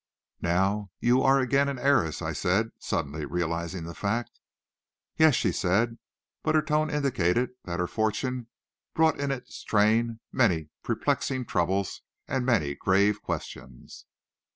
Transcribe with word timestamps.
"Now 0.41 0.89
you 0.99 1.21
are 1.21 1.39
again 1.39 1.69
an 1.69 1.77
heiress," 1.77 2.23
I 2.23 2.33
said, 2.33 2.71
suddenly 2.79 3.23
realizing 3.23 3.83
the 3.83 3.93
fact. 3.93 4.39
"Yes," 5.17 5.35
she 5.35 5.51
said, 5.51 5.99
but 6.41 6.55
her 6.55 6.63
tone 6.63 6.89
indicated 6.89 7.51
that 7.65 7.79
her 7.79 7.85
fortune 7.85 8.47
brought 8.95 9.19
in 9.19 9.29
its 9.29 9.63
train 9.63 10.19
many 10.31 10.69
perplexing 10.81 11.45
troubles 11.45 12.01
and 12.27 12.47
many 12.47 12.73
grave 12.73 13.21
questions. 13.21 14.07